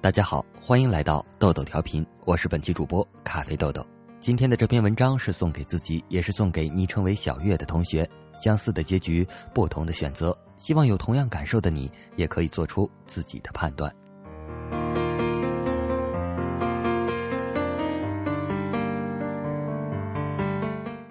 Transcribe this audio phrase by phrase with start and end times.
[0.00, 3.84] 大家好，欢迎来到豆豆调频，我是本期主播咖啡豆豆。
[4.20, 8.08] 今天的这篇文章是送给自己，也是送给昵称为小月的同学。
[8.40, 13.92] 相似的结局，不同的选择，希望有同样感受的你，也可以做出自己的判断。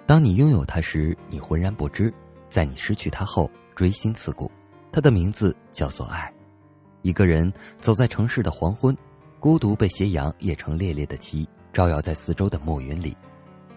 [0.06, 2.10] 当你拥有它时，你浑然不知；
[2.48, 4.50] 在你失去它后，锥心刺骨。
[4.90, 6.32] 它的名字叫做爱。
[7.02, 8.96] 一个人走在城市的黄昏，
[9.38, 13.16] 孤独被斜阳曳成烈烈的旗，照耀在四周的暮云里。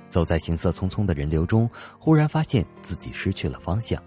[0.09, 4.01] 走在行色匆匆的人流中，忽然发现自己失去了方向。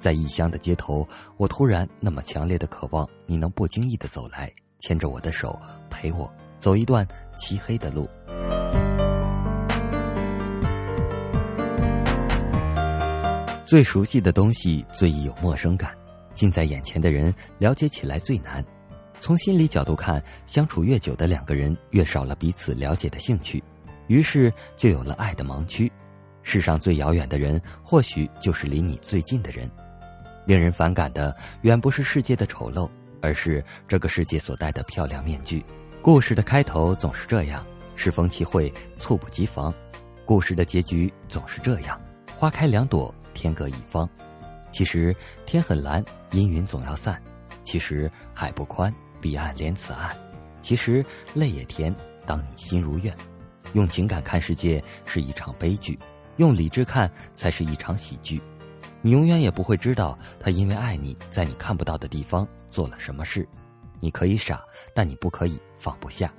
[0.00, 8.08] 在异乡的街头，我突然那么强烈的渴望你能不经意的走来，牵着我的手，陪我走一段漆黑的路。
[13.64, 16.05] 最熟悉的东西最易有陌生感。
[16.36, 18.64] 近在眼前的人，了解起来最难。
[19.18, 23.64] 从心理角度看，相处越久的两个人，越少了彼此了解的兴趣，
[24.08, 25.90] 于是就有了爱的盲区。
[26.42, 29.68] 世上最遥远的人，或许就是离你最近的人。
[30.46, 32.88] 令人反感的，远不是世界的丑陋，
[33.20, 35.64] 而是这个世界所戴的漂亮面具。
[36.02, 37.66] 故事的开头总是这样，
[37.96, 39.72] 适逢其会，猝不及防；
[40.24, 42.00] 故事的结局总是这样，
[42.38, 44.08] 花开两朵，天各一方。
[44.76, 47.14] 其实天很蓝，阴云总要散；
[47.62, 50.14] 其实海不宽，彼岸连此岸；
[50.60, 51.94] 其实泪也甜，
[52.26, 53.16] 当你心如愿。
[53.72, 55.98] 用情感看世界是一场悲剧，
[56.36, 58.38] 用理智看才是一场喜剧。
[59.00, 63.48] 你永远也不会知道，他因为爱你，在你看不到的地方做了什么事。
[63.98, 66.30] 你可以傻，但你不可以放不下。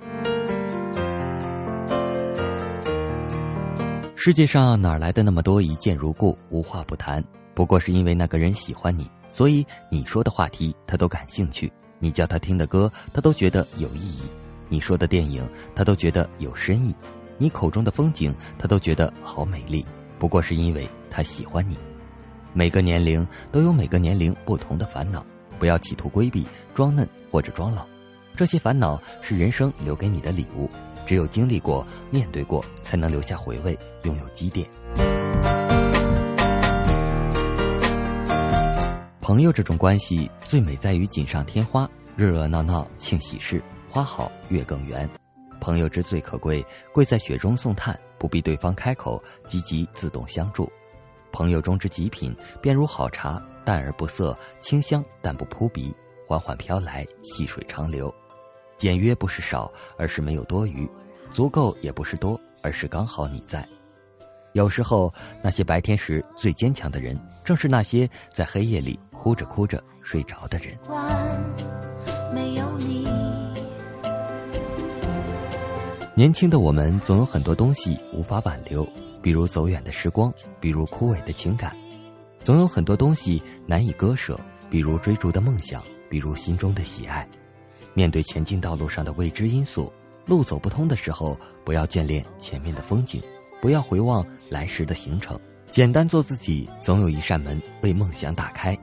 [4.14, 7.20] 世界上哪来的那么多一见如故、无话不谈？
[7.58, 14.22] 不过是因为那个人喜欢你，所以你说的话题他都感兴趣；你叫他听的歌，他都觉得有意义；
[14.68, 16.94] 你说的电影，他都觉得有深意；
[17.36, 19.84] 你口中的风景，他都觉得好美丽。
[20.20, 21.76] 不过是因为他喜欢你。
[22.52, 25.26] 每个年龄都有每个年龄不同的烦恼，
[25.58, 27.84] 不要企图规避、装嫩或者装老。
[28.36, 30.70] 这些烦恼是人生留给你的礼物，
[31.04, 35.27] 只有经历过、面对过，才能留下回味，拥有积淀。
[39.28, 45.06] 朋友这种关系最美在于锦上添花，热热闹闹庆喜事，花好月更圆。
[45.60, 50.66] 朋友之最可贵，贵在雪中送炭，不必对方开口，积极自动相助。
[51.30, 55.94] 朋友中之极品，便如好茶，淡而不涩，清香但不扑鼻，
[56.26, 58.10] 缓缓飘来，细水长流。
[58.78, 60.86] 简约不是少，而是没有多余；
[61.30, 63.62] 足够也不是多，而是刚好你在。
[64.54, 65.12] 有时候，
[65.42, 68.98] 那些白天时最坚强的人，正是那些在黑夜里。
[69.18, 70.78] 哭着哭着睡着的人。
[76.14, 78.86] 年轻的我们总有很多东西无法挽留，
[79.20, 81.70] 比如走远的时光，比如枯萎的情感；
[82.42, 84.38] 总有很多东西难以割舍，
[84.70, 87.28] 比如追逐的梦想，比如心中的喜爱。
[87.94, 89.92] 面对前进道路上的未知因素，
[90.26, 93.22] 路走不通的时候，不要眷恋前面的风景，
[93.60, 95.38] 不要回望来时的行程。
[95.70, 98.76] 简单做自己，总有一扇门为梦想打开。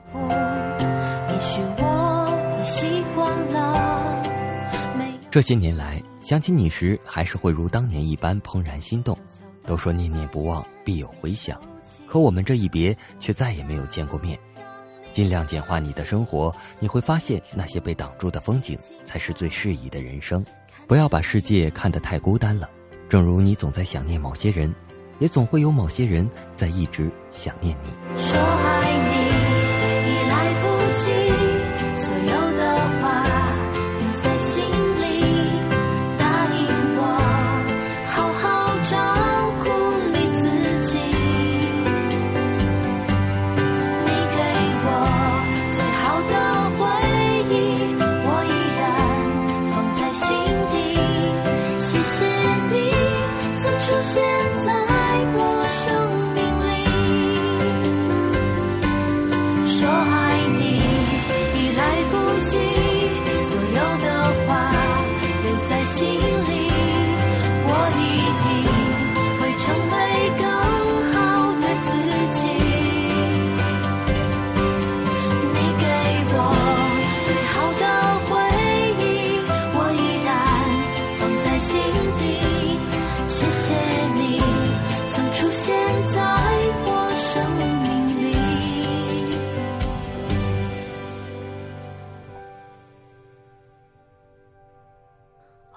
[5.30, 9.16] 这些年来，想起你时，还是会如当年一般怦然心动。
[9.66, 11.60] 都说念念不忘必有回响，
[12.06, 14.38] 可我们这一别，却再也没有见过面。
[15.12, 20.44] 尽量简化你的生活，你会发现那些被挡住的风景，才是最适宜的人生。
[20.86, 22.70] 不要把世界看得太孤单了，
[23.08, 24.72] 正如你总在想念某些人。
[25.18, 27.90] 也总会有某些人在一直想念你。
[28.20, 28.75] 说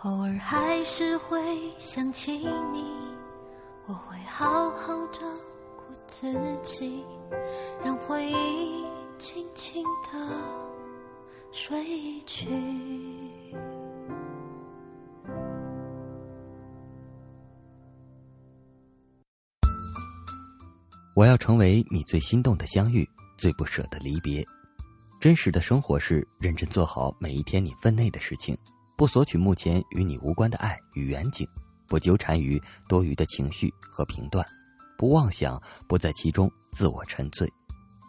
[0.03, 1.37] 偶尔还是会
[1.77, 2.31] 想起
[2.71, 2.85] 你，
[3.85, 5.19] 我会好好照
[5.75, 6.31] 顾自
[6.63, 7.03] 己，
[7.83, 8.85] 让回忆
[9.17, 10.41] 轻轻地
[11.51, 12.47] 睡去。
[21.13, 23.05] 我要成为你最心动的相遇，
[23.37, 24.41] 最不舍的离别。
[25.19, 28.57] 真实的生活是认真做好每一天你分内的事情，
[28.99, 31.47] 不索取目前与你无关的爱与远景，
[31.87, 34.45] 不纠缠于多余的情绪和评断，
[34.97, 35.57] 不妄想，
[35.87, 37.49] 不在其中自我沉醉，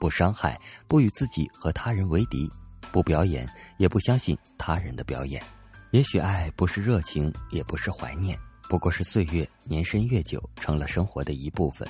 [0.00, 2.50] 不伤害，不与自己和他人为敌，
[2.90, 3.48] 不表演，
[3.78, 5.40] 也不相信他人的表演。
[5.92, 8.36] 也许爱不是热情，也不是怀念，
[8.68, 11.88] 不过是岁月年深月久，成了生活的一部分。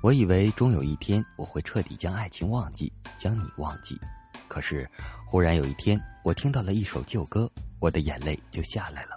[0.00, 3.98] 我以为终有一天我会彻底将爱情忘记，将你忘记。
[4.46, 4.88] 可是，
[5.26, 7.50] 忽然有一天，我听到了一首旧歌，
[7.82, 9.16] 我的眼泪就下来了，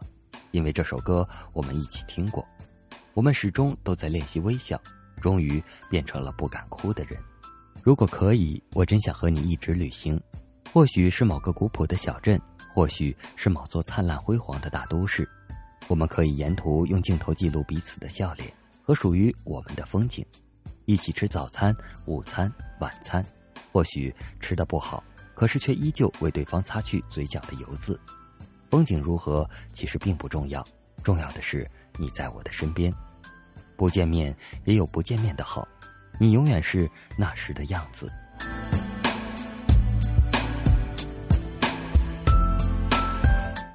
[0.50, 2.44] 因为这首歌我们一起听过。
[3.14, 4.82] 我们始终都在练习微笑，
[5.22, 7.16] 终于变成了不敢哭的人。
[7.84, 10.20] 如果可以，我真想和你一直旅行，
[10.74, 12.42] 或许是某个古朴的小镇，
[12.74, 15.30] 或许是某座灿烂辉煌的大都市。
[15.88, 18.52] 我们可以沿途用镜头记录彼此的笑脸
[18.82, 20.26] 和属于我们的风景。
[20.86, 21.72] 一起吃早餐、
[22.08, 23.24] 午餐、晚餐，
[23.72, 25.04] 或许吃的不好，
[25.36, 28.00] 可是却依旧为对方擦去嘴角的油渍。
[28.76, 30.62] 风景如何其实并不重要，
[31.02, 31.66] 重要的是
[31.98, 32.94] 你在我的身边。
[33.78, 34.36] 不见面
[34.66, 35.66] 也有不见面的好，
[36.20, 38.12] 你永远是那时的样子。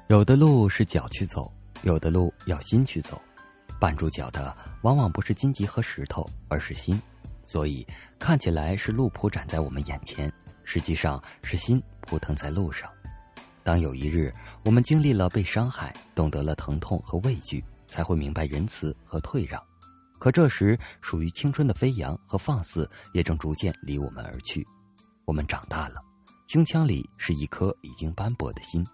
[0.07, 1.51] 有的路是脚去走，
[1.81, 3.19] 有的路要心去走。
[3.79, 7.01] 绊住脚的往往不是荆棘和石头，而是心，
[7.43, 7.83] 所以
[8.19, 10.31] 看起来是路铺展在我们眼前，
[10.63, 12.87] 实际上是心扑腾在路上。
[13.63, 19.61] 当有一日我们经历了被伤害，懂得了疼痛和畏惧，才会明白仁慈和退让。
[20.19, 24.65] 可这时，属于青春的飞扬和放肆也正逐渐离我们而去。
[25.25, 25.95] 我们长大了，
[26.47, 28.85] 胸腔里是一颗已经斑驳的心。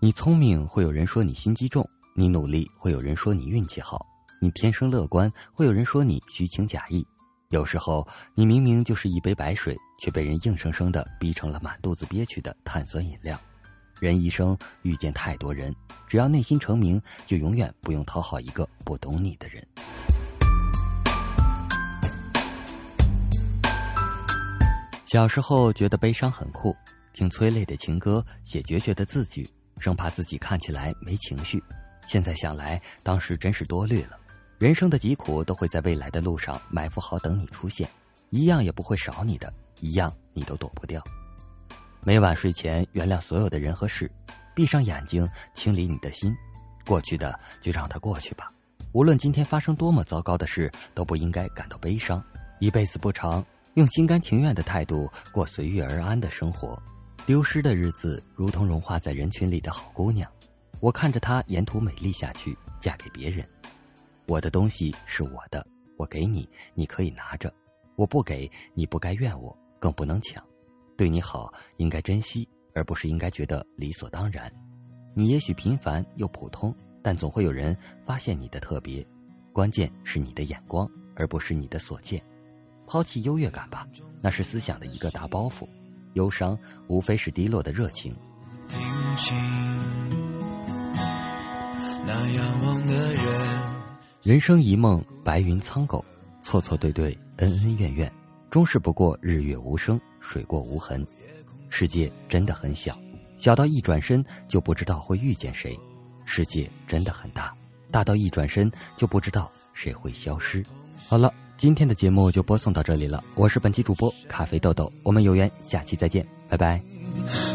[0.00, 1.88] 你聪明，会有人说你心机重。
[2.14, 3.96] 你努力，会有人说你运气好；
[4.40, 7.06] 你天生乐观，会有人说你虚情假意。
[7.50, 13.38] 有时候，你明明就是一杯白水，却被人硬生生的逼成了满肚子憋屈的碳酸饮料。
[14.00, 15.74] 人一生遇见太多人，
[16.06, 19.66] 只要内心成名，就永远不用讨好一个不懂你的人。
[25.06, 26.76] 小时候觉得悲伤很酷，
[27.14, 29.48] 听催泪的情歌，写决绝的字句，
[29.78, 31.62] 生怕自己看起来没情绪。
[32.06, 34.18] 现在想来，当时真是多虑了。
[34.58, 37.88] 人生的疾苦都会在未来的路上埋伏好，等你出现，
[38.30, 41.02] 一样也不会少你的，一样你都躲不掉。
[42.04, 44.10] 每晚睡前，原谅所有的人和事，
[44.54, 46.34] 闭上眼睛，清理你的心，
[46.86, 48.50] 过去的就让它过去吧。
[48.92, 52.22] 无论今天发生多么糟糕的事，都不应该感到悲伤。
[52.60, 56.80] 一辈子不长，用心甘情愿的态度过随遇而安的生活。
[57.26, 60.30] 丢失的日子，如同融化在人群里的好姑娘。
[60.80, 63.46] 我看着她沿途美丽下去，嫁给别人。
[64.26, 65.66] 我的东西是我的，
[65.98, 67.50] 我给你，你可以拿着；
[67.96, 70.42] 我不给你，不该怨我，更不能抢。
[70.98, 74.52] 对你好，应该珍惜，而不是应该觉得理所当然。
[75.14, 76.74] 你也许平凡又普通，
[77.04, 77.74] 但总会有人
[78.04, 79.06] 发现你的特别。
[79.52, 82.20] 关键是你的眼光，而不是你的所见。
[82.84, 83.86] 抛弃优越感吧，
[84.20, 85.68] 那是思想的一个大包袱。
[86.14, 88.12] 忧伤无非是低落的热情。
[92.04, 93.24] 那仰望的人，
[94.22, 96.04] 人生一梦，白云苍狗，
[96.42, 98.12] 错错对对，恩恩怨怨，
[98.50, 101.06] 终是不过日月无声，水过无痕。
[101.68, 102.98] 世界真的很小，
[103.36, 105.78] 小到一转身就不知道会遇见谁；
[106.24, 107.54] 世界真的很大，
[107.90, 110.64] 大到一转身就不知道谁会消失。
[111.06, 116.82] 好了，今天的节目就播送到这里了，我是本期主播咖啡豆豆，我们有缘下期再见，拜拜。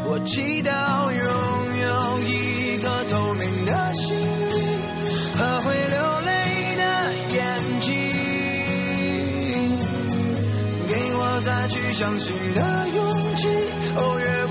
[0.05, 1.52] 我祈祷有
[11.73, 13.47] 去相信的勇气。
[13.95, 14.42] 哦